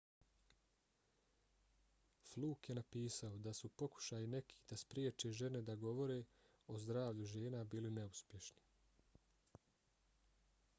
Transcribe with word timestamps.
fluke 2.29 2.69
je 2.71 2.75
napisao 2.77 3.37
da 3.49 3.53
su 3.59 3.71
pokušaji 3.83 4.31
nekih 4.33 4.65
da 4.73 4.79
spriječe 4.85 5.33
žene 5.43 5.63
da 5.69 5.77
govore 5.85 6.17
o 6.75 6.81
zdravlju 6.87 7.31
žena 7.37 7.63
bili 7.63 7.95
neuspješni 8.01 8.69